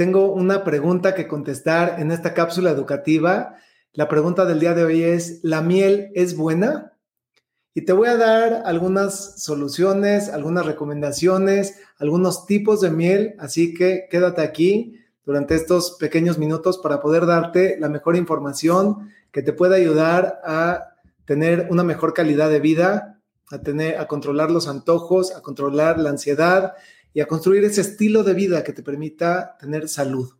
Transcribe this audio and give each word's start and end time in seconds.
tengo 0.00 0.32
una 0.32 0.64
pregunta 0.64 1.14
que 1.14 1.28
contestar 1.28 2.00
en 2.00 2.10
esta 2.10 2.32
cápsula 2.32 2.70
educativa. 2.70 3.56
La 3.92 4.08
pregunta 4.08 4.46
del 4.46 4.58
día 4.58 4.72
de 4.72 4.82
hoy 4.82 5.02
es, 5.02 5.40
¿la 5.42 5.60
miel 5.60 6.10
es 6.14 6.38
buena? 6.38 6.94
Y 7.74 7.82
te 7.82 7.92
voy 7.92 8.08
a 8.08 8.16
dar 8.16 8.62
algunas 8.64 9.42
soluciones, 9.42 10.30
algunas 10.30 10.64
recomendaciones, 10.64 11.80
algunos 11.98 12.46
tipos 12.46 12.80
de 12.80 12.88
miel, 12.90 13.34
así 13.38 13.74
que 13.74 14.06
quédate 14.10 14.40
aquí 14.40 14.98
durante 15.26 15.54
estos 15.54 15.98
pequeños 16.00 16.38
minutos 16.38 16.78
para 16.78 17.02
poder 17.02 17.26
darte 17.26 17.76
la 17.78 17.90
mejor 17.90 18.16
información 18.16 19.10
que 19.30 19.42
te 19.42 19.52
pueda 19.52 19.76
ayudar 19.76 20.40
a 20.46 20.94
tener 21.26 21.68
una 21.68 21.84
mejor 21.84 22.14
calidad 22.14 22.48
de 22.48 22.60
vida, 22.60 23.20
a 23.50 23.58
tener 23.58 23.98
a 23.98 24.06
controlar 24.06 24.50
los 24.50 24.66
antojos, 24.66 25.36
a 25.36 25.42
controlar 25.42 25.98
la 25.98 26.08
ansiedad 26.08 26.72
y 27.12 27.20
a 27.20 27.26
construir 27.26 27.64
ese 27.64 27.80
estilo 27.80 28.22
de 28.22 28.34
vida 28.34 28.64
que 28.64 28.72
te 28.72 28.82
permita 28.82 29.56
tener 29.58 29.88
salud. 29.88 30.30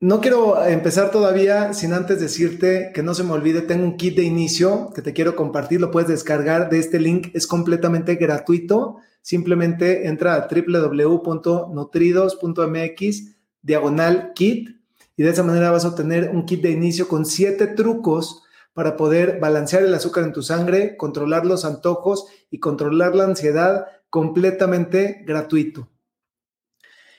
No 0.00 0.20
quiero 0.20 0.64
empezar 0.64 1.10
todavía 1.10 1.72
sin 1.72 1.92
antes 1.92 2.20
decirte 2.20 2.92
que 2.94 3.02
no 3.02 3.14
se 3.14 3.24
me 3.24 3.32
olvide, 3.32 3.62
tengo 3.62 3.82
un 3.82 3.96
kit 3.96 4.14
de 4.14 4.22
inicio 4.22 4.92
que 4.94 5.02
te 5.02 5.12
quiero 5.12 5.34
compartir, 5.34 5.80
lo 5.80 5.90
puedes 5.90 6.08
descargar 6.08 6.70
de 6.70 6.78
este 6.78 7.00
link, 7.00 7.30
es 7.34 7.48
completamente 7.48 8.14
gratuito. 8.14 8.98
Simplemente 9.22 10.06
entra 10.06 10.36
a 10.36 10.46
www.nutridos.mx 10.48 13.24
diagonal 13.60 14.30
kit 14.36 14.68
y 15.16 15.24
de 15.24 15.30
esa 15.30 15.42
manera 15.42 15.72
vas 15.72 15.84
a 15.84 15.88
obtener 15.88 16.30
un 16.32 16.46
kit 16.46 16.62
de 16.62 16.70
inicio 16.70 17.08
con 17.08 17.26
siete 17.26 17.66
trucos 17.66 18.44
para 18.74 18.96
poder 18.96 19.40
balancear 19.40 19.82
el 19.82 19.92
azúcar 19.92 20.22
en 20.22 20.32
tu 20.32 20.44
sangre, 20.44 20.96
controlar 20.96 21.44
los 21.44 21.64
antojos 21.64 22.26
y 22.52 22.60
controlar 22.60 23.16
la 23.16 23.24
ansiedad 23.24 23.86
completamente 24.10 25.22
gratuito. 25.26 25.88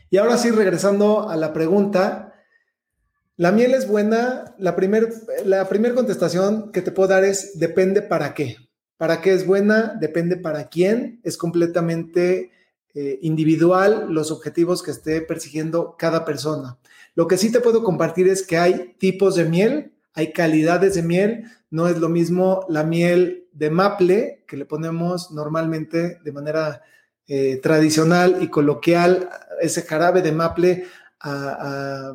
Y 0.10 0.18
ahora 0.18 0.38
sí, 0.38 0.50
regresando 0.50 1.30
a 1.30 1.36
la 1.36 1.54
pregunta, 1.54 2.34
¿la 3.38 3.52
miel 3.52 3.74
es 3.74 3.88
buena? 3.88 4.56
La 4.58 4.76
primera 4.76 5.08
la 5.46 5.70
primer 5.70 5.94
contestación 5.94 6.72
que 6.72 6.82
te 6.82 6.92
puedo 6.92 7.10
dar 7.10 7.24
es 7.24 7.60
depende 7.60 8.02
para 8.02 8.34
qué. 8.34 8.58
¿Para 8.98 9.22
qué 9.22 9.34
es 9.34 9.46
buena? 9.46 9.96
Depende 10.00 10.36
para 10.36 10.68
quién. 10.68 11.22
Es 11.24 11.38
completamente 11.38 12.52
eh, 12.96 13.20
individual 13.22 14.08
los 14.10 14.32
objetivos 14.32 14.84
que 14.84 14.92
esté 14.92 15.22
persiguiendo 15.22 15.96
cada 15.98 16.26
persona. 16.26 16.80
Lo 17.16 17.28
que 17.28 17.38
sí 17.38 17.52
te 17.52 17.62
puedo 17.62 17.84
compartir 17.84 18.28
es 18.28 18.46
que 18.46 18.58
hay 18.58 18.96
tipos 18.98 19.36
de 19.36 19.46
miel, 19.46 19.94
hay 20.14 20.34
calidades 20.34 20.96
de 20.96 21.04
miel. 21.04 21.46
No 21.70 21.88
es 21.88 22.00
lo 22.00 22.10
mismo 22.10 22.66
la 22.68 22.84
miel 22.84 23.48
de 23.60 23.70
maple, 23.70 24.46
que 24.48 24.56
le 24.56 24.66
ponemos 24.66 25.32
normalmente 25.32 26.18
de 26.24 26.32
manera 26.32 26.82
eh, 27.28 27.58
tradicional 27.62 28.42
y 28.42 28.48
coloquial, 28.48 29.30
ese 29.60 29.82
jarabe 29.82 30.22
de 30.22 30.32
maple 30.32 30.86
a, 31.20 32.14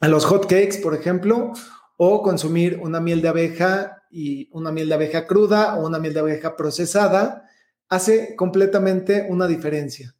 a, 0.00 0.08
los 0.08 0.24
hot 0.24 0.44
cakes, 0.44 0.78
por 0.80 0.94
ejemplo, 0.94 1.52
o 1.96 2.22
consumir 2.22 2.78
una 2.80 3.00
miel 3.00 3.20
de 3.20 3.28
abeja 3.28 4.04
y 4.08 4.48
una 4.52 4.70
miel 4.70 4.88
de 4.88 4.94
abeja 4.94 5.26
cruda 5.26 5.74
o 5.76 5.86
una 5.86 5.98
miel 5.98 6.14
de 6.14 6.20
abeja 6.20 6.56
procesada, 6.56 7.48
hace 7.88 8.36
completamente 8.36 9.26
una 9.28 9.48
diferencia. 9.48 10.14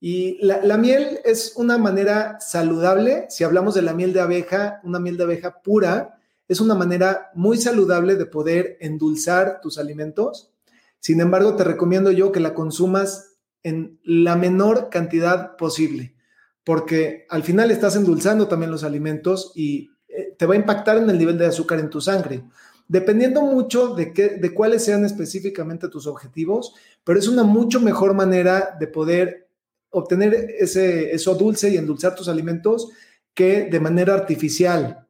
Y 0.00 0.44
la, 0.44 0.64
la, 0.64 0.76
miel 0.78 1.20
es 1.24 1.52
una 1.54 1.78
manera 1.78 2.40
saludable, 2.40 3.26
si 3.28 3.44
hablamos 3.44 3.74
de 3.74 3.82
la 3.82 3.94
miel 3.94 4.12
de 4.12 4.20
abeja, 4.20 4.80
una 4.82 4.98
miel 4.98 5.16
de 5.16 5.24
abeja 5.24 5.62
pura, 5.62 6.19
es 6.50 6.60
una 6.60 6.74
manera 6.74 7.30
muy 7.36 7.58
saludable 7.58 8.16
de 8.16 8.26
poder 8.26 8.76
endulzar 8.80 9.60
tus 9.60 9.78
alimentos. 9.78 10.50
Sin 10.98 11.20
embargo, 11.20 11.54
te 11.54 11.62
recomiendo 11.62 12.10
yo 12.10 12.32
que 12.32 12.40
la 12.40 12.54
consumas 12.54 13.36
en 13.62 14.00
la 14.02 14.34
menor 14.34 14.90
cantidad 14.90 15.56
posible, 15.56 16.16
porque 16.64 17.24
al 17.30 17.44
final 17.44 17.70
estás 17.70 17.94
endulzando 17.94 18.48
también 18.48 18.72
los 18.72 18.82
alimentos 18.82 19.52
y 19.54 19.92
eh, 20.08 20.34
te 20.36 20.44
va 20.44 20.54
a 20.54 20.56
impactar 20.56 20.96
en 20.96 21.08
el 21.08 21.18
nivel 21.18 21.38
de 21.38 21.46
azúcar 21.46 21.78
en 21.78 21.88
tu 21.88 22.00
sangre. 22.00 22.42
Dependiendo 22.88 23.42
mucho 23.42 23.94
de, 23.94 24.12
qué, 24.12 24.30
de 24.30 24.52
cuáles 24.52 24.84
sean 24.84 25.04
específicamente 25.04 25.88
tus 25.88 26.08
objetivos, 26.08 26.74
pero 27.04 27.20
es 27.20 27.28
una 27.28 27.44
mucho 27.44 27.80
mejor 27.80 28.12
manera 28.12 28.76
de 28.80 28.88
poder 28.88 29.48
obtener 29.90 30.34
ese, 30.58 31.12
eso 31.12 31.36
dulce 31.36 31.70
y 31.70 31.76
endulzar 31.76 32.16
tus 32.16 32.26
alimentos 32.26 32.90
que 33.34 33.66
de 33.70 33.78
manera 33.78 34.14
artificial. 34.14 35.06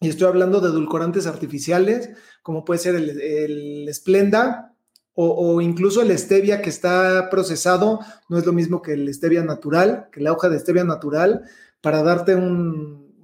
Y 0.00 0.08
estoy 0.08 0.28
hablando 0.28 0.60
de 0.60 0.68
edulcorantes 0.68 1.26
artificiales, 1.26 2.10
como 2.42 2.64
puede 2.64 2.80
ser 2.80 2.94
el, 2.94 3.20
el 3.20 3.94
Splenda 3.94 4.70
o, 5.14 5.60
incluso 5.60 6.00
el 6.00 6.16
stevia 6.16 6.62
que 6.62 6.70
está 6.70 7.28
procesado, 7.30 8.00
no 8.30 8.38
es 8.38 8.46
lo 8.46 8.54
mismo 8.54 8.80
que 8.80 8.94
el 8.94 9.12
stevia 9.12 9.42
natural, 9.42 10.08
que 10.10 10.22
la 10.22 10.32
hoja 10.32 10.48
de 10.48 10.58
stevia 10.58 10.84
natural. 10.84 11.42
Para 11.82 12.02
darte 12.02 12.34
un, 12.34 13.14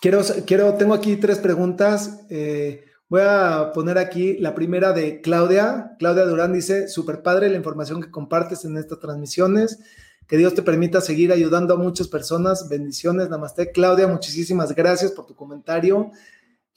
Quiero, 0.01 0.21
quiero, 0.47 0.75
tengo 0.75 0.95
aquí 0.95 1.17
tres 1.17 1.39
preguntas. 1.39 2.21
Eh, 2.31 2.85
voy 3.09 3.23
a 3.25 3.73
poner 3.75 3.99
aquí 3.99 4.37
la 4.39 4.55
primera 4.55 4.93
de 4.93 5.21
Claudia. 5.21 5.97
Claudia 5.99 6.25
Durán 6.25 6.53
dice, 6.53 6.87
super 6.87 7.23
padre 7.23 7.51
la 7.51 7.57
información 7.57 8.01
que 8.01 8.13
compartes 8.13 8.65
en 8.65 8.77
estas 8.77 9.01
transmisiones. 9.01 9.81
Que 10.27 10.37
Dios 10.37 10.55
te 10.55 10.63
permita 10.63 11.01
seguir 11.01 11.33
ayudando 11.33 11.75
a 11.75 11.77
muchas 11.77 12.09
personas. 12.09 12.69
Bendiciones, 12.69 13.29
Namaste. 13.29 13.71
Claudia, 13.71 14.09
muchísimas 14.09 14.75
gracias 14.75 15.13
por 15.13 15.27
tu 15.27 15.35
comentario. 15.35 16.11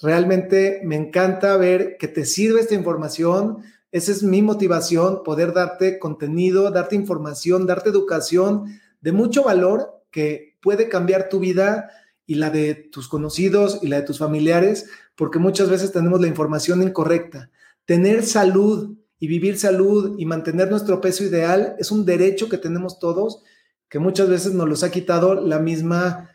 Realmente 0.01 0.81
me 0.83 0.95
encanta 0.95 1.57
ver 1.57 1.97
que 1.97 2.07
te 2.07 2.25
sirve 2.25 2.61
esta 2.61 2.75
información. 2.75 3.63
Esa 3.91 4.11
es 4.11 4.23
mi 4.23 4.41
motivación, 4.41 5.23
poder 5.23 5.53
darte 5.53 5.97
contenido, 5.99 6.69
darte 6.71 6.95
información, 6.95 7.65
darte 7.65 7.89
educación 7.89 8.79
de 9.01 9.11
mucho 9.11 9.43
valor 9.43 10.03
que 10.11 10.57
puede 10.61 10.89
cambiar 10.89 11.29
tu 11.29 11.39
vida 11.39 11.89
y 12.25 12.35
la 12.35 12.51
de 12.51 12.75
tus 12.75 13.07
conocidos 13.07 13.79
y 13.81 13.87
la 13.87 14.01
de 14.01 14.05
tus 14.05 14.19
familiares, 14.19 14.87
porque 15.15 15.39
muchas 15.39 15.69
veces 15.69 15.91
tenemos 15.91 16.21
la 16.21 16.27
información 16.27 16.83
incorrecta 16.83 17.49
tener 17.89 18.23
salud 18.23 18.98
y 19.19 19.27
vivir 19.27 19.57
salud 19.57 20.15
y 20.17 20.25
mantener 20.25 20.69
nuestro 20.69 21.01
peso 21.01 21.23
ideal 21.23 21.75
es 21.77 21.91
un 21.91 22.05
derecho 22.05 22.47
que 22.47 22.57
tenemos 22.57 22.99
todos, 22.99 23.43
que 23.89 23.99
muchas 23.99 24.29
veces 24.29 24.53
nos 24.53 24.67
los 24.67 24.83
ha 24.83 24.91
quitado 24.91 25.35
la 25.35 25.59
misma 25.59 26.29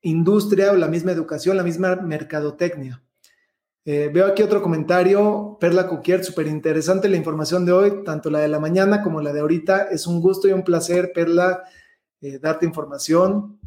industria 0.00 0.72
o 0.72 0.76
la 0.76 0.88
misma 0.88 1.12
educación, 1.12 1.56
la 1.56 1.62
misma 1.62 1.96
mercadotecnia. 1.96 3.02
Eh, 3.84 4.10
veo 4.12 4.26
aquí 4.26 4.42
otro 4.42 4.62
comentario, 4.62 5.56
Perla 5.60 5.86
Coquier, 5.86 6.24
súper 6.24 6.46
interesante 6.46 7.08
la 7.08 7.16
información 7.16 7.64
de 7.64 7.72
hoy, 7.72 8.04
tanto 8.04 8.30
la 8.30 8.40
de 8.40 8.48
la 8.48 8.60
mañana 8.60 9.02
como 9.02 9.20
la 9.20 9.32
de 9.32 9.40
ahorita. 9.40 9.88
Es 9.90 10.06
un 10.06 10.20
gusto 10.20 10.48
y 10.48 10.52
un 10.52 10.64
placer, 10.64 11.12
Perla, 11.14 11.62
eh, 12.20 12.38
darte 12.38 12.66
información 12.66 13.58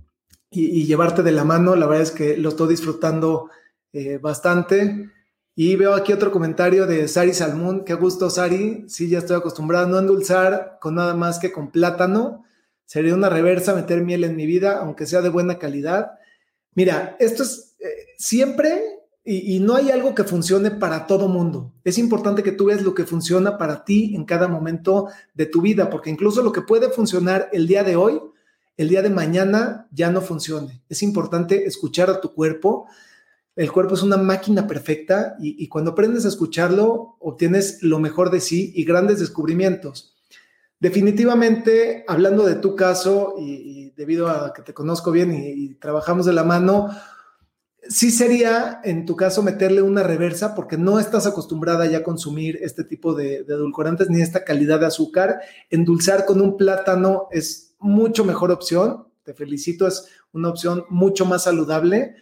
y, 0.50 0.86
llevarte 0.86 1.24
de 1.24 1.32
la 1.32 1.44
mano. 1.44 1.76
La 1.76 1.88
verdad 1.88 2.04
es 2.04 2.12
que 2.12 2.38
lo 2.38 2.50
estoy 2.50 2.70
disfrutando 2.70 3.50
eh, 3.92 4.18
bastante. 4.20 5.10
Y 5.56 5.76
veo 5.76 5.94
aquí 5.94 6.14
otro 6.14 6.32
comentario 6.32 6.88
de 6.88 7.08
Sari 7.08 7.34
Salmón. 7.34 7.86
Qué 7.86 7.94
gusto, 7.94 8.30
Sari. 8.30 8.86
Sí, 8.88 9.08
ya 9.08 9.20
estoy 9.20 9.38
acostumbrado 9.38 9.86
a 9.86 9.90
no 9.90 10.00
endulzar 10.00 10.78
con 10.82 10.96
nada 10.96 11.14
más 11.14 11.40
que 11.40 11.52
con 11.52 11.72
plátano. 11.72 12.44
Sería 12.86 13.14
una 13.14 13.30
reversa 13.30 13.76
meter 13.76 14.02
miel 14.02 14.24
en 14.24 14.36
mi 14.36 14.46
vida, 14.46 14.80
aunque 14.80 15.06
sea 15.06 15.22
de 15.22 15.30
buena 15.30 15.60
calidad. 15.60 16.14
Mira, 16.74 17.16
esto 17.20 17.44
es 17.44 17.76
siempre 18.18 18.82
y, 19.26 19.60
no 19.60 19.76
hay 19.76 19.90
algo 19.90 20.14
que 20.14 20.26
funcione 20.26 20.72
para 20.72 21.08
todo 21.08 21.30
mundo. 21.30 21.74
Es 21.86 21.98
importante 21.98 22.44
que 22.44 22.52
tú 22.52 22.66
veas 22.66 22.82
lo 22.82 22.94
que 22.94 23.06
funciona 23.06 23.58
para 23.58 23.86
ti 23.86 24.14
en 24.16 24.26
cada 24.26 24.50
momento 24.50 25.08
de 25.34 25.46
tu 25.46 25.62
vida, 25.62 25.90
porque 25.90 26.10
incluso 26.10 26.42
lo 26.42 26.52
que 26.52 26.62
puede 26.62 26.90
funcionar 26.90 27.50
el 27.54 27.66
día 27.66 27.86
de 27.86 27.96
hoy, 27.96 28.20
el 28.76 28.90
día 28.90 29.02
de 29.02 29.10
mañana 29.10 29.88
ya 29.92 30.10
no 30.12 30.20
funcione. 30.20 30.84
Es 30.90 31.04
importante 31.04 31.66
escuchar 31.66 32.10
a 32.10 32.20
tu 32.20 32.34
cuerpo. 32.34 32.88
El 33.56 33.72
cuerpo 33.72 33.94
es 33.94 34.02
una 34.02 34.18
máquina 34.18 34.66
perfecta 34.66 35.36
y, 35.40 35.68
cuando 35.68 35.92
aprendes 35.92 36.26
a 36.26 36.30
escucharlo, 36.30 37.18
obtienes 37.20 37.84
lo 37.84 38.00
mejor 38.00 38.32
de 38.32 38.40
sí 38.40 38.72
y 38.76 38.84
grandes 38.84 39.20
descubrimientos. 39.20 40.16
Definitivamente, 40.80 42.04
hablando 42.08 42.46
de 42.46 42.56
tu 42.56 42.76
caso 42.76 43.36
y, 43.38 43.92
debido 43.96 44.28
a 44.28 44.54
que 44.54 44.64
te 44.64 44.74
conozco 44.74 45.12
bien 45.12 45.32
y 45.34 45.76
trabajamos 45.76 46.26
de 46.26 46.34
la 46.34 46.44
mano, 46.44 46.90
sí 47.88 48.10
sería, 48.10 48.82
en 48.84 49.06
tu 49.06 49.16
caso, 49.16 49.44
meterle 49.44 49.84
una 49.84 50.02
reversa 50.02 50.56
porque 50.56 50.78
no 50.78 51.00
estás 51.00 51.28
acostumbrada 51.28 51.86
ya 51.86 52.00
a 52.00 52.04
consumir 52.04 52.58
este 52.62 52.84
tipo 52.84 53.14
de, 53.14 53.44
de, 53.44 53.54
edulcorantes 53.54 54.10
ni 54.10 54.22
esta 54.22 54.44
calidad 54.44 54.80
de 54.80 54.88
azúcar. 54.88 55.42
Endulzar 55.70 56.26
con 56.26 56.42
un 56.42 56.58
plátano 56.58 57.28
es 57.30 57.76
mucho 57.80 58.26
mejor 58.26 58.50
opción. 58.50 59.08
Te 59.24 59.36
felicito, 59.36 59.86
es 59.86 60.08
una 60.32 60.50
opción 60.50 60.86
mucho 60.90 61.26
más 61.26 61.44
saludable. 61.44 62.16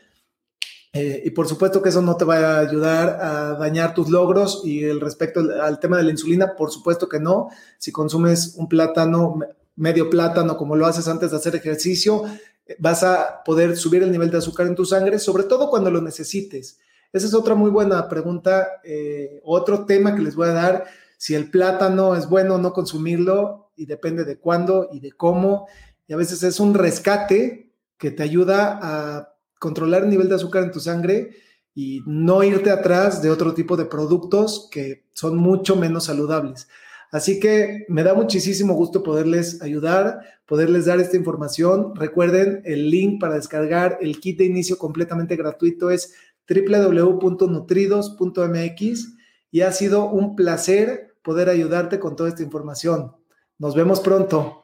Eh, 0.93 1.21
y 1.25 1.29
por 1.29 1.47
supuesto 1.47 1.81
que 1.81 1.89
eso 1.89 2.01
no 2.01 2.17
te 2.17 2.25
va 2.25 2.35
a 2.35 2.59
ayudar 2.59 3.17
a 3.21 3.53
dañar 3.53 3.93
tus 3.93 4.09
logros 4.09 4.61
y 4.65 4.83
el 4.83 4.99
respecto 4.99 5.39
al 5.61 5.79
tema 5.79 5.97
de 5.97 6.03
la 6.03 6.11
insulina, 6.11 6.55
por 6.55 6.71
supuesto 6.71 7.07
que 7.07 7.19
no. 7.19 7.49
Si 7.77 7.91
consumes 7.91 8.55
un 8.57 8.67
plátano, 8.67 9.39
medio 9.75 10.09
plátano, 10.09 10.57
como 10.57 10.75
lo 10.75 10.85
haces 10.85 11.07
antes 11.07 11.31
de 11.31 11.38
hacer 11.38 11.55
ejercicio, 11.55 12.25
vas 12.79 13.03
a 13.03 13.43
poder 13.43 13.77
subir 13.77 14.03
el 14.03 14.11
nivel 14.11 14.31
de 14.31 14.38
azúcar 14.38 14.67
en 14.67 14.75
tu 14.75 14.85
sangre, 14.85 15.19
sobre 15.19 15.43
todo 15.43 15.69
cuando 15.69 15.89
lo 15.89 16.01
necesites. 16.01 16.79
Esa 17.13 17.27
es 17.27 17.33
otra 17.33 17.55
muy 17.55 17.69
buena 17.69 18.07
pregunta, 18.07 18.67
eh, 18.83 19.41
otro 19.43 19.85
tema 19.85 20.15
que 20.15 20.21
les 20.21 20.35
voy 20.35 20.49
a 20.49 20.53
dar, 20.53 20.85
si 21.17 21.35
el 21.35 21.49
plátano 21.49 22.15
es 22.15 22.27
bueno 22.27 22.55
o 22.55 22.57
no 22.57 22.73
consumirlo 22.73 23.71
y 23.75 23.85
depende 23.85 24.23
de 24.23 24.39
cuándo 24.39 24.89
y 24.91 24.99
de 24.99 25.11
cómo. 25.11 25.67
Y 26.07 26.13
a 26.13 26.17
veces 26.17 26.43
es 26.43 26.59
un 26.59 26.73
rescate 26.73 27.73
que 27.97 28.11
te 28.11 28.23
ayuda 28.23 28.79
a 28.81 29.35
controlar 29.61 30.03
el 30.03 30.09
nivel 30.09 30.27
de 30.27 30.33
azúcar 30.33 30.63
en 30.63 30.71
tu 30.71 30.79
sangre 30.79 31.35
y 31.75 32.01
no 32.07 32.43
irte 32.43 32.71
atrás 32.71 33.21
de 33.21 33.29
otro 33.29 33.53
tipo 33.53 33.77
de 33.77 33.85
productos 33.85 34.67
que 34.71 35.03
son 35.13 35.37
mucho 35.37 35.75
menos 35.75 36.05
saludables. 36.05 36.67
Así 37.11 37.39
que 37.39 37.85
me 37.87 38.01
da 38.01 38.15
muchísimo 38.15 38.73
gusto 38.73 39.03
poderles 39.03 39.61
ayudar, 39.61 40.21
poderles 40.47 40.85
dar 40.85 40.99
esta 40.99 41.15
información. 41.15 41.93
Recuerden, 41.95 42.63
el 42.65 42.89
link 42.89 43.21
para 43.21 43.35
descargar 43.35 43.99
el 44.01 44.19
kit 44.19 44.39
de 44.39 44.45
inicio 44.45 44.79
completamente 44.79 45.35
gratuito 45.35 45.91
es 45.91 46.15
www.nutridos.mx 46.49 49.07
y 49.51 49.61
ha 49.61 49.71
sido 49.71 50.09
un 50.09 50.35
placer 50.35 51.13
poder 51.21 51.49
ayudarte 51.49 51.99
con 51.99 52.15
toda 52.15 52.29
esta 52.29 52.41
información. 52.41 53.11
Nos 53.59 53.75
vemos 53.75 53.99
pronto. 53.99 54.63